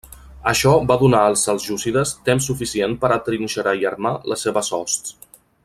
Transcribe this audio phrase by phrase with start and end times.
[0.51, 5.15] Això va donar als seljúcides temps suficient per atrinxerar i armar les seves hosts.